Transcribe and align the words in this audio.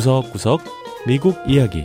구석구석 0.00 0.62
미국 1.06 1.36
이야기 1.46 1.84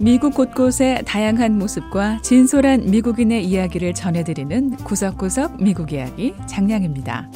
미국 0.00 0.32
곳곳의 0.32 1.02
다양한 1.04 1.58
모습과 1.58 2.22
진솔한 2.22 2.90
미국인의 2.90 3.44
이야기를 3.44 3.92
전해드리는 3.92 4.76
구석구석 4.76 5.62
미국 5.62 5.92
이야기 5.92 6.34
장량입니다. 6.46 7.30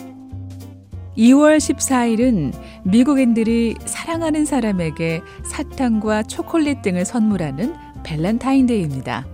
2월 1.19 1.59
14일은 1.59 2.55
미국인들이 2.85 3.75
사랑하는 3.85 4.47
사람에게 4.47 5.21
사탕과 5.45 6.23
초콜릿 6.23 6.81
등을 6.81 7.05
선물하는 7.05 7.75
밸런타인데이입니다. 8.03 9.27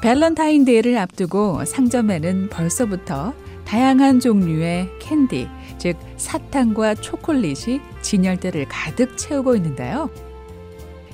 밸런타인데이를 0.00 0.96
앞두고 0.96 1.66
상점에는 1.66 2.48
벌써부터 2.48 3.34
다양한 3.64 4.20
종류의 4.20 4.88
캔디, 4.98 5.48
즉 5.78 5.96
사탕과 6.16 6.96
초콜릿이 6.96 7.80
진열대를 8.02 8.66
가득 8.68 9.16
채우고 9.16 9.56
있는데요. 9.56 10.10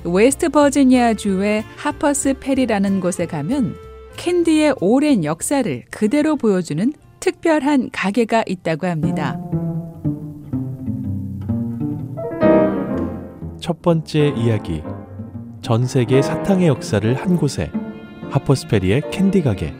웨스트 0.03 0.49
버지니아주의 0.49 1.63
하퍼스 1.75 2.35
페리라는 2.39 2.99
곳에 2.99 3.25
가면 3.25 3.75
캔디의 4.15 4.75
오랜 4.81 5.23
역사를 5.23 5.83
그대로 5.91 6.35
보여주는 6.35 6.93
특별한 7.19 7.89
가게가 7.91 8.43
있다고 8.47 8.87
합니다. 8.87 9.39
첫 13.59 13.81
번째 13.81 14.33
이야기 14.35 14.81
전 15.61 15.85
세계 15.85 16.21
사탕의 16.21 16.67
역사를 16.67 17.13
한 17.13 17.35
곳에 17.35 17.71
하퍼스페리의 18.29 19.11
캔디 19.11 19.41
가게 19.43 19.73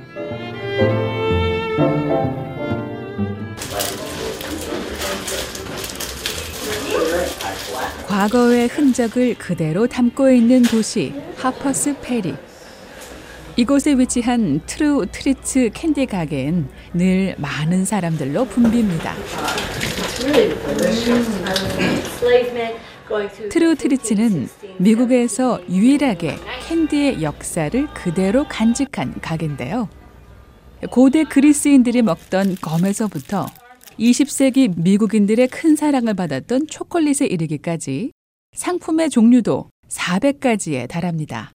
과거의 8.10 8.68
흔적을 8.68 9.36
그대로 9.36 9.86
담고 9.86 10.32
있는 10.32 10.64
도시 10.64 11.14
하퍼스 11.38 11.96
페리. 12.02 12.34
이곳에 13.56 13.94
위치한 13.94 14.62
True 14.66 15.06
Treats 15.12 15.70
캔디 15.76 16.08
가게엔 16.08 16.70
늘 16.96 17.36
많은 17.38 17.86
사람들로 17.86 18.48
붐빕니다. 18.48 19.12
True 23.52 23.76
Treats는 23.76 24.50
미국에서 24.80 25.60
유일하게 25.70 26.38
캔디의 26.68 27.22
역사를 27.22 27.88
그대로 27.94 28.48
간직한 28.50 29.22
가게인데요. 29.22 29.88
고대 30.90 31.26
그리스인들이 31.26 32.02
먹던 32.02 32.56
껌에서부터 32.60 33.46
20세기 34.00 34.74
미국인들의 34.82 35.50
큰 35.50 35.76
사랑을 35.76 36.14
받았던 36.14 36.68
초콜릿에 36.68 37.26
이르기까지 37.28 38.12
상품의 38.56 39.10
종류도 39.10 39.70
400가지에 39.90 40.88
달합니다. 40.88 41.52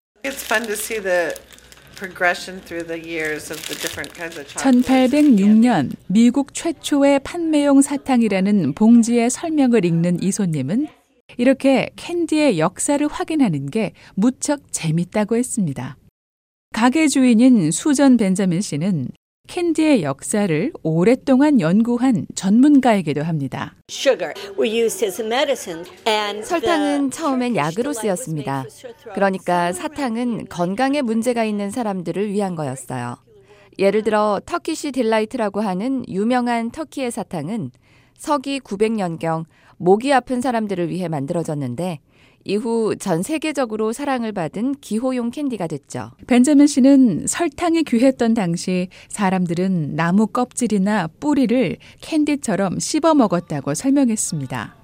1806년 4.56 5.92
미국 6.06 6.52
최초의 6.54 7.20
판매용 7.20 7.80
사탕이라는 7.80 8.74
봉지의 8.74 9.30
설명을 9.30 9.84
읽는 9.84 10.22
이 10.22 10.30
손님은 10.30 10.88
이렇게 11.38 11.90
캔디의 11.96 12.58
역사를 12.58 13.06
확인하는 13.06 13.70
게 13.70 13.92
무척 14.14 14.70
재밌다고 14.70 15.36
했습니다. 15.36 15.96
가게 16.74 17.08
주인인 17.08 17.70
수전 17.70 18.16
벤자민 18.16 18.60
씨는 18.60 19.08
캔디의 19.54 20.02
역사를 20.02 20.72
오랫동안 20.82 21.60
연구한 21.60 22.26
전문가이기도 22.34 23.22
합니다. 23.22 23.74
설탕은 26.42 27.10
처음엔 27.10 27.54
약으로 27.54 27.92
쓰였습니다. 27.92 28.64
그러니까 29.14 29.72
사탕은 29.72 30.46
건강에 30.48 31.02
문제가 31.02 31.44
있는 31.44 31.70
사람들을 31.70 32.32
위한 32.32 32.54
거였어요. 32.54 33.16
예를 33.78 34.02
들어 34.02 34.40
Turkish 34.44 34.92
Delight라고 34.92 35.60
하는 35.60 36.04
유명한 36.08 36.70
터키의 36.70 37.10
사탕은 37.10 37.70
서기 38.16 38.60
900년경 38.60 39.44
목이 39.76 40.12
아픈 40.12 40.40
사람들을 40.40 40.88
위해 40.88 41.08
만들어졌는데 41.08 42.00
이후 42.44 42.94
전 42.96 43.22
세계적으로 43.22 43.92
사랑을 43.92 44.32
받은 44.32 44.76
기호용 44.80 45.30
캔디가 45.30 45.66
됐죠. 45.66 46.10
벤자민 46.26 46.66
씨는 46.66 47.26
설탕이 47.26 47.84
귀했던 47.84 48.34
당시 48.34 48.88
사람들은 49.08 49.96
나무 49.96 50.26
껍질이나 50.26 51.08
뿌리를 51.20 51.76
캔디처럼 52.02 52.78
씹어 52.78 53.14
먹었다고 53.14 53.74
설명했습니다. 53.74 54.76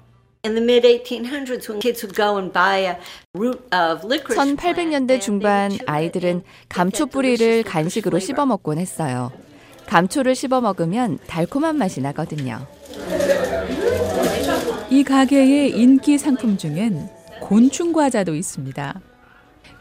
1800년대 4.57 5.21
중반 5.21 5.71
아이들은 5.85 6.41
감초 6.67 7.05
뿌리를 7.05 7.61
간식으로 7.61 8.17
씹어 8.17 8.47
먹곤 8.47 8.79
했어요. 8.79 9.31
감초를 9.85 10.33
씹어 10.33 10.61
먹으면 10.61 11.19
달콤한 11.27 11.77
맛이 11.77 12.01
나거든요. 12.01 12.65
이 14.89 15.03
가게의 15.03 15.77
인기 15.77 16.17
상품 16.17 16.57
중엔 16.57 17.20
곤충 17.51 17.91
과자도 17.91 18.33
있습니다. 18.33 19.01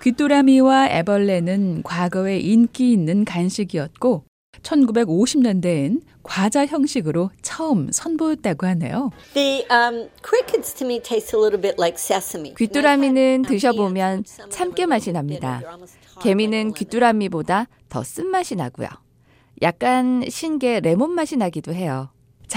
귀뚜라미와 0.03 0.89
애벌레는 0.89 1.85
과거에 1.85 2.41
인기 2.41 2.91
있는 2.91 3.25
간식이었고 3.25 4.25
1950년대엔 4.61 6.01
과자 6.25 6.67
형식으로 6.67 7.31
처음 7.43 7.93
선보였다고 7.93 8.67
하네요. 8.67 9.13
Um, 9.37 10.09
귀뚜라미는 12.59 13.43
드셔보면 13.43 14.25
참깨 14.49 14.87
맛이 14.87 15.13
납니다. 15.13 15.63
개미는 16.21 16.73
귀뚜라미보다 16.73 17.69
더 17.89 18.03
쓴맛이 18.03 18.57
나고요. 18.57 18.89
약간 19.63 20.25
신게 20.29 20.81
레몬 20.81 21.13
맛이 21.13 21.37
나기도 21.37 21.73
해요. 21.73 22.09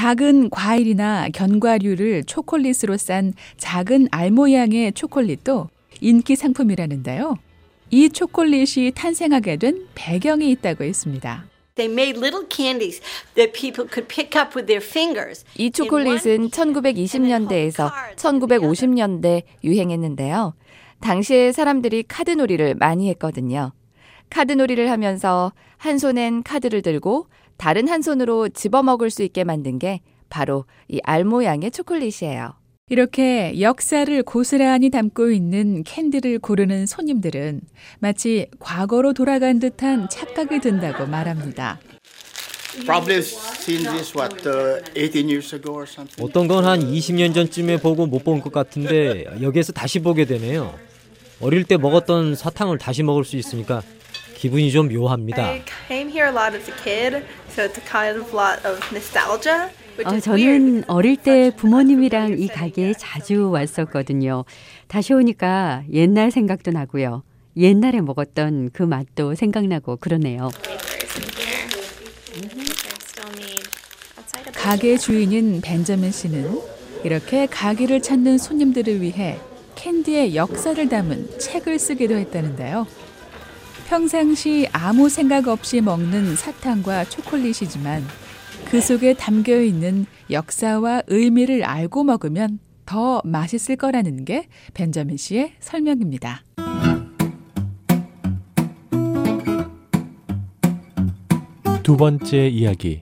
작은 0.04 0.50
과일이나 0.50 1.30
견과류를 1.30 2.24
초콜릿으로 2.24 2.98
싼 2.98 3.32
작은 3.58 4.08
알 4.10 4.32
모양의 4.32 4.94
초콜릿도 4.94 5.70
인기 6.02 6.36
상품이라는데요. 6.36 7.38
이 7.92 8.10
초콜릿이 8.10 8.92
탄생하게 8.96 9.58
된 9.58 9.86
배경이 9.94 10.50
있다고 10.50 10.84
했습니다. 10.84 11.46
이 15.58 15.70
초콜릿은 15.70 16.50
1920년대에서 16.50 17.92
1950년대 18.16 19.44
유행했는데요. 19.64 20.56
당시에 21.02 21.52
사람들이 21.52 22.04
카드놀이를 22.08 22.74
많이 22.76 23.10
했거든요. 23.10 23.74
카드놀이를 24.38 24.90
하면서 24.90 25.54
한 25.78 26.00
손엔 26.00 26.42
카드를 26.44 26.82
들고 26.82 27.28
다른 27.58 27.88
한 27.88 28.02
손으로 28.02 28.50
집어먹을 28.50 29.12
수 29.12 29.22
있게 29.24 29.44
만든 29.44 29.78
게 29.78 30.02
바로 30.30 30.66
이 30.90 31.00
알 31.04 31.24
모양의 31.24 31.70
초콜릿이에요. 31.70 32.54
이렇게 32.90 33.62
역사를 33.62 34.24
고스란히 34.24 34.90
담고 34.90 35.32
있는 35.32 35.84
캔디를 35.84 36.40
고르는 36.40 36.86
손님들은 36.88 37.62
마치 38.00 38.48
과거로 38.60 39.14
돌아간 39.14 39.60
듯한 39.60 40.10
착각이 40.10 40.60
든다고 40.60 41.06
말합니다. 41.06 41.80
어떤 46.20 46.48
건 46.48 46.66
한 46.66 46.80
20년 46.80 47.34
전쯤에 47.36 47.78
보고 47.78 48.08
못 48.08 48.24
본 48.24 48.42
것 48.42 48.52
같은데 48.52 49.26
여기에서 49.42 49.72
다시 49.74 50.00
보게 50.00 50.26
되네요. 50.26 50.74
어릴 51.40 51.64
때 51.66 51.78
먹었던 51.78 52.36
사탕을 52.36 52.80
다시 52.80 53.04
먹을 53.04 53.24
수 53.24 53.38
있으니까 53.38 53.82
기분이 54.44 54.74
좀 54.74 54.90
묘합니다. 54.90 55.54
어, 60.04 60.20
저는 60.20 60.84
어릴 60.88 61.16
때 61.16 61.50
부모님이랑 61.56 62.38
이 62.38 62.50
가게에 62.50 62.92
자주 62.98 63.50
왔었거든요. 63.52 64.44
다시 64.90 65.14
오니까 65.14 65.84
옛날 65.94 66.30
생각도 66.30 66.72
나고요. 66.72 67.24
옛날에 67.56 68.02
먹었던 68.02 68.72
그 68.74 68.84
맛도 68.84 69.34
생각나고 69.34 69.96
그러네요. 69.96 70.50
가게 74.56 74.98
주인인 74.98 75.62
벤자민 75.62 76.12
씨는 76.12 76.60
이렇게 77.06 77.46
가게를 77.46 78.02
찾는 78.02 78.38
손님들을 78.40 79.02
위해 79.02 79.40
캔디의 79.76 80.36
역사를 80.36 80.90
담은 80.90 81.40
책을 81.40 81.80
쓰기도 81.80 82.16
했다는데요. 82.16 82.86
평상시 83.88 84.68
아무 84.72 85.10
생각 85.10 85.48
없이 85.48 85.82
먹는 85.82 86.36
사탕과 86.36 87.06
초콜릿이지만 87.06 88.04
그 88.66 88.82
속에 88.82 89.14
담겨 89.14 89.62
있는 89.62 90.06
역사와 90.32 91.04
의미를 91.08 91.64
알고 91.64 92.04
먹으면 92.04 92.60
더 92.86 93.22
맛있을 93.24 93.76
거라는 93.78 94.26
게 94.26 94.48
벤자민 94.74 95.18
씨의 95.18 95.54
설명입니다. 95.60 96.44
두 101.84 101.98
번째 101.98 102.48
이야기. 102.48 103.02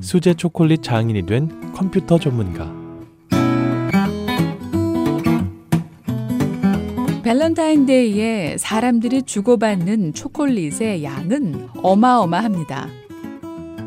수제 0.00 0.34
초콜릿 0.34 0.82
장인이 0.82 1.26
된 1.26 1.72
컴퓨터 1.72 2.18
전문가. 2.18 2.87
밸런타인데이에 7.28 8.56
사람들이 8.56 9.20
주고받는 9.20 10.14
초콜릿의 10.14 11.04
양은 11.04 11.68
어마어마합니다. 11.82 12.88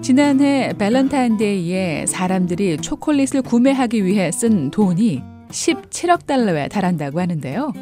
지난해 0.02 0.74
밸런타인데이에 0.78 2.06
사람들이 2.06 2.78
초콜릿을 2.78 3.42
구매하기 3.42 4.06
위해 4.06 4.32
쓴 4.32 4.70
돈이 4.70 5.24
17억 5.50 6.28
달러에 6.28 6.68
달한다고 6.68 7.20
하는데요. 7.20 7.74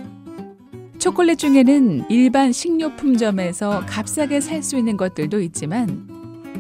초콜릿 0.98 1.38
중에는 1.40 2.06
일반 2.10 2.54
식료품점에서 2.54 3.82
값싸게 3.86 4.40
살 4.40 4.64
수 4.64 4.78
있는 4.78 4.96
것들도 4.96 5.42
있지만 5.42 6.08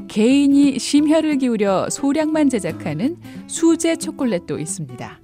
개인이 0.09 0.77
심혈을 0.77 1.37
기울여 1.37 1.87
소량만 1.89 2.49
제작하는 2.49 3.15
수제 3.47 3.95
초콜릿도 3.95 4.59
있습니다. 4.59 5.21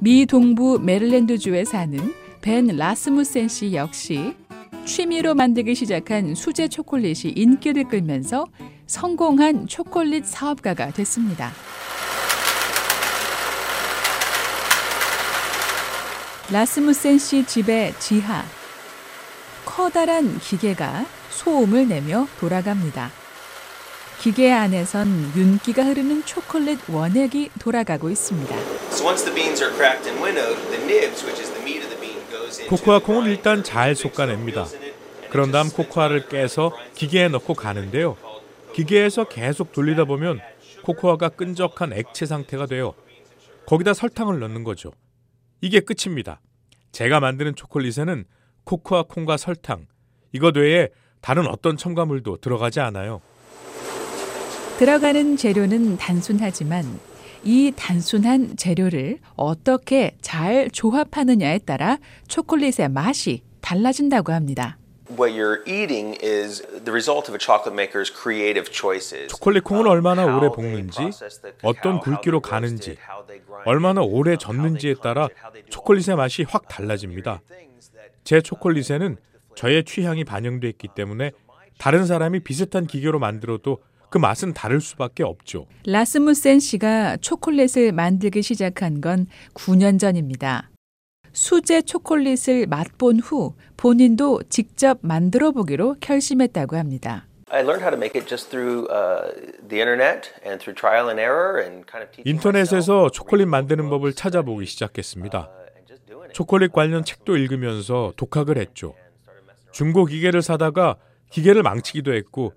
미 0.00 0.26
동부 0.26 0.80
메릴랜드주에 0.82 1.64
사는 1.64 2.25
벤 2.46 2.68
라스무센 2.68 3.48
씨 3.48 3.74
역시 3.74 4.32
취미로 4.84 5.34
만들기 5.34 5.74
시작한 5.74 6.36
수제 6.36 6.68
초콜릿이 6.68 7.30
인기를 7.34 7.88
끌면서 7.88 8.46
성공한 8.86 9.66
초콜릿 9.66 10.24
사업가가 10.24 10.92
됐습니다. 10.92 11.50
라스무센 16.52 17.18
씨 17.18 17.44
집의 17.44 17.94
지하. 17.98 18.44
커다란 19.64 20.38
기계가 20.38 21.04
소음을 21.30 21.88
내며 21.88 22.28
돌아갑니다. 22.38 23.10
기계 24.20 24.52
안에선 24.52 25.32
윤기가 25.36 25.82
흐르는 25.82 26.24
초콜릿 26.24 26.78
원액이 26.88 27.50
돌아가고 27.58 28.08
있습니다. 28.08 28.56
코코아 32.68 33.00
콩은 33.00 33.30
일단 33.30 33.62
잘 33.62 33.94
솎아냅니다. 33.94 34.66
그런 35.30 35.52
다음 35.52 35.68
코코아를 35.70 36.28
깨서 36.28 36.72
기계에 36.94 37.28
넣고 37.28 37.54
가는데요. 37.54 38.16
기계에서 38.74 39.24
계속 39.24 39.72
돌리다 39.72 40.04
보면 40.04 40.40
코코아가 40.82 41.30
끈적한 41.30 41.92
액체 41.92 42.26
상태가 42.26 42.66
돼요. 42.66 42.94
거기다 43.66 43.94
설탕을 43.94 44.38
넣는 44.40 44.64
거죠. 44.64 44.92
이게 45.60 45.80
끝입니다. 45.80 46.40
제가 46.92 47.20
만드는 47.20 47.54
초콜릿에는 47.56 48.24
코코아 48.64 49.04
콩과 49.04 49.36
설탕, 49.36 49.86
이것 50.32 50.56
외에 50.56 50.88
다른 51.20 51.46
어떤 51.46 51.76
첨가물도 51.76 52.38
들어가지 52.38 52.80
않아요. 52.80 53.20
들어가는 54.78 55.36
재료는 55.36 55.96
단순하지만 55.96 56.84
이 57.44 57.72
단순한 57.76 58.56
재료를 58.56 59.18
어떻게 59.36 60.16
잘 60.20 60.70
조합하느냐에 60.70 61.58
따라 61.58 61.98
초콜릿의 62.28 62.88
맛이 62.88 63.42
달라진다고 63.60 64.32
합니다. 64.32 64.78
초콜릿 69.28 69.62
콩을 69.62 69.86
얼마나 69.86 70.24
오래 70.24 70.48
볶는지, 70.48 71.10
어떤 71.62 72.00
굵기로 72.00 72.40
가는지, 72.40 72.96
얼마나 73.64 74.02
오래 74.02 74.36
젓는지에 74.36 74.94
따라 75.02 75.28
초콜릿의 75.70 76.16
맛이 76.16 76.42
확 76.42 76.66
달라집니다. 76.66 77.40
제 78.24 78.40
초콜릿에는 78.40 79.16
저의 79.54 79.84
취향이 79.84 80.24
반영돼 80.24 80.68
있기 80.70 80.88
때문에 80.94 81.30
다른 81.78 82.04
사람이 82.04 82.40
비슷한 82.40 82.86
기계로 82.86 83.20
만들어도 83.20 83.78
그 84.10 84.18
맛은 84.18 84.54
다를 84.54 84.80
수밖에 84.80 85.22
없죠. 85.22 85.66
라스무센 85.86 86.60
씨가 86.60 87.18
초콜릿을 87.18 87.92
만들기 87.92 88.42
시작한 88.42 89.00
건 89.00 89.26
9년 89.54 89.98
전입니다. 89.98 90.70
수제 91.32 91.82
초콜릿을 91.82 92.66
맛본 92.66 93.20
후 93.20 93.54
본인도 93.76 94.42
직접 94.48 94.98
만들어 95.02 95.52
보기로 95.52 95.96
결심했다고 96.00 96.76
합니다. 96.76 97.26
인터넷에서 102.24 103.10
초콜릿 103.10 103.46
만드는 103.48 103.90
법을 103.90 104.14
찾아보기 104.14 104.66
시작했습니다. 104.66 105.50
초콜릿 106.32 106.72
관련 106.72 107.04
책도 107.04 107.36
읽으면서 107.36 108.12
독학을 108.16 108.58
했죠. 108.58 108.94
중고 109.72 110.06
기계를 110.06 110.40
사다가 110.40 110.96
기계를 111.30 111.62
망치기도 111.62 112.14
했고 112.14 112.54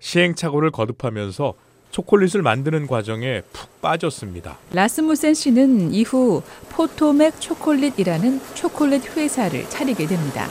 시행착오를 0.00 0.70
거듭하면서 0.70 1.54
초콜릿을 1.90 2.42
만드는 2.42 2.86
과정에 2.86 3.42
푹 3.52 3.80
빠졌습니다. 3.80 4.58
라스무센 4.72 5.34
씨는 5.34 5.92
이후 5.92 6.42
포토맥 6.70 7.40
초콜릿이라는 7.40 8.40
초콜릿 8.54 9.16
회사를 9.16 9.68
차리게 9.68 10.06
됩니다. 10.06 10.46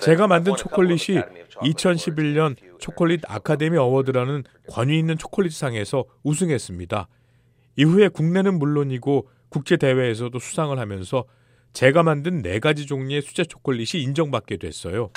제가 0.00 0.26
만든 0.26 0.56
초콜릿이 0.56 1.20
2011년 1.62 2.56
초콜릿 2.78 3.22
아카데미 3.26 3.78
어워드라는 3.78 4.44
권위 4.68 4.98
있는 4.98 5.16
초콜릿상에서 5.16 6.04
우승했습니다. 6.22 7.08
이후에 7.76 8.08
국내는 8.08 8.58
물론이고 8.58 9.28
국제 9.48 9.76
대회에서도 9.76 10.38
수상을 10.38 10.78
하면서 10.78 11.24
제가 11.72 12.02
만든 12.02 12.42
네 12.42 12.58
가지 12.58 12.86
종류의 12.86 13.22
수제 13.22 13.44
초콜릿이 13.44 14.02
인정받게 14.02 14.56
됐어요. 14.58 15.10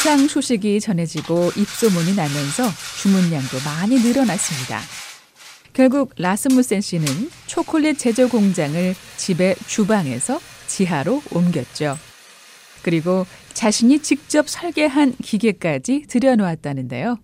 수상 0.00 0.28
소식이 0.28 0.80
전해지고 0.80 1.50
입소문이 1.58 2.16
나면서 2.16 2.64
주문량도 3.02 3.58
많이 3.66 3.96
늘어났습니다. 3.96 4.80
결국 5.74 6.14
라스무센 6.16 6.80
씨는 6.80 7.06
초콜릿 7.46 7.98
제조 7.98 8.30
공장을 8.30 8.94
집의 9.18 9.56
주방에서 9.66 10.40
지하로 10.68 11.22
옮겼죠. 11.34 11.98
그리고 12.82 13.26
자신이 13.52 13.98
직접 13.98 14.48
설계한 14.48 15.16
기계까지 15.22 16.06
들여놓았다는데요. 16.08 17.18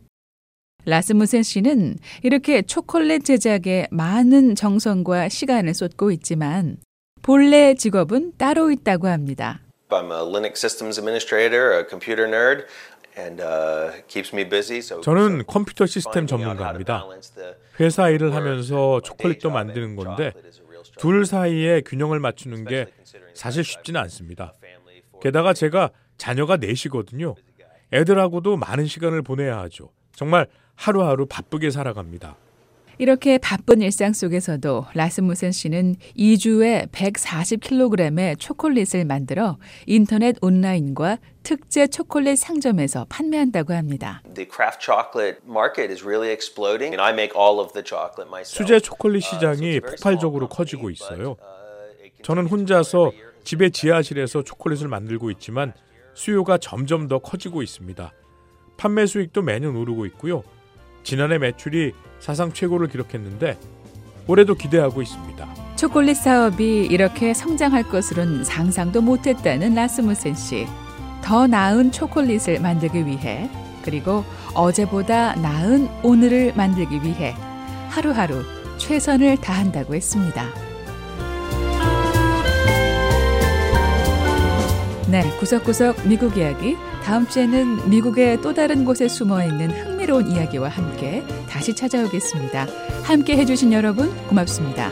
라스무센 0.85 1.45
씨는 1.45 1.97
이렇게 2.23 2.61
초콜릿 2.61 3.25
제작에 3.25 3.87
많은 3.91 4.55
정성과 4.55 5.31
시간을 5.31 5.73
쏟고 5.73 6.11
있지만 6.11 6.77
본래 7.23 7.73
직업은 7.73 8.35
따로 8.37 8.71
있다고 8.71 9.09
합니다. 9.09 9.63
I'm 9.91 10.11
a 10.11 10.23
Linux 10.25 10.59
systems 10.59 10.99
administrator, 10.99 11.73
a 11.73 11.85
computer 11.89 12.27
nerd. 12.27 12.67
Uh, 13.19 13.93
저는 15.01 15.45
컴퓨터 15.47 15.87
시스템 15.87 16.27
전문가입니다. 16.27 17.07
회사 17.81 18.11
일을 18.11 18.35
하면서 18.35 19.01
초콜릿도 19.01 19.49
만드는 19.49 19.97
건데 19.97 20.35
둘 20.99 21.25
사이에 21.25 21.81
균형을 21.81 22.21
맞추는 22.21 22.67
게 22.67 22.87
사실 23.33 23.65
쉽지는 23.65 24.03
않습니다. 24.03 24.53
게다가 25.23 25.55
제가 25.55 25.93
자녀가 26.19 26.59
넷이거든요. 26.59 27.37
애들하고도 27.91 28.59
많은 28.59 28.85
시간을 28.85 29.23
보내야 29.23 29.61
하죠. 29.61 29.89
정말 30.15 30.47
하루하루 30.75 31.25
바쁘게 31.25 31.71
살아갑니다. 31.71 32.37
이렇게 32.99 33.37
바쁜 33.39 33.83
일상 33.83 34.13
속에서도 34.13 34.87
라스무센 34.95 35.53
씨는 35.53 35.97
2주에 36.17 36.91
140kg의 36.91 38.39
초콜릿을 38.39 39.05
만들어 39.05 39.59
인터넷 39.87 40.37
온라인과 40.41 41.19
특제 41.43 41.87
초콜릿 41.87 42.39
상점에서 42.39 43.07
판매한다고 43.09 43.75
합니다. 43.75 44.23
수제 48.45 48.81
초콜릿 48.81 49.23
시장이 49.23 49.81
폭발적으로 49.81 50.49
커지고 50.49 50.91
있어요. 50.91 51.37
저는 52.23 52.47
혼자서 52.47 53.13
집의 53.45 53.71
지하실에서 53.71 54.43
초콜릿을 54.43 54.89
만들고 54.89 55.31
있지만 55.33 55.75
수요가 56.15 56.59
점점 56.59 57.09
더 57.09 57.19
커지고 57.19 57.63
있습니다. 57.63 58.13
판매 58.77 59.07
수익도 59.07 59.43
매년 59.43 59.77
오르고 59.77 60.07
있고요. 60.07 60.43
지난해 61.07 61.39
매출이 61.39 61.93
사상 62.19 62.53
최고를 62.53 62.89
기록했는데 62.89 63.57
올해도 64.27 64.57
기대하고 64.57 65.03
있습니다. 65.03 65.47
초콜릿 65.77 66.17
사업이 66.17 66.87
이렇게 66.91 67.33
성장할 67.33 67.85
것으론 67.85 68.43
상상도 68.43 69.01
못했다는 69.03 69.77
라스무센 69.77 70.35
씨. 70.35 70.67
더 71.23 71.47
나은 71.47 71.93
초콜릿을 71.93 72.61
만들기 72.61 73.07
위해 73.07 73.49
그리고 73.85 74.25
어제보다 74.53 75.37
나은 75.37 75.89
오늘을 76.03 76.55
만들기 76.57 77.01
위해 77.05 77.37
하루하루 77.89 78.43
최선을 78.79 79.37
다한다고 79.37 79.95
했습니다. 79.95 80.45
네, 85.09 85.23
구석구석 85.39 86.09
미국 86.09 86.37
이야기. 86.37 86.77
다음 87.05 87.29
주에는 87.29 87.91
미국의 87.91 88.43
또 88.43 88.53
다른 88.53 88.85
곳에 88.85 89.07
숨어 89.07 89.45
있는 89.45 89.96
흥미로운 90.07 90.31
이야기와 90.31 90.69
함께 90.69 91.23
다시 91.49 91.75
찾아오겠습니다. 91.75 92.67
함께 93.03 93.37
해주신 93.37 93.73
여러분 93.73 94.15
고맙습니다. 94.29 94.91